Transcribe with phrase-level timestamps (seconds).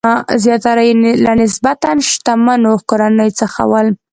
[0.43, 0.93] زیاتره یې
[1.25, 3.87] له نسبتاً شتمنو کورنیو څخه ول.